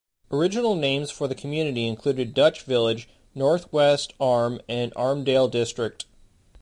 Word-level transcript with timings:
Original 0.31 0.73
names 0.75 1.11
for 1.11 1.27
the 1.27 1.35
community 1.35 1.85
included 1.85 2.33
Dutch 2.33 2.63
Village, 2.63 3.07
North-West 3.35 4.15
Arm, 4.19 4.59
and 4.67 4.91
Armdale 4.95 5.47
District. 5.47 6.05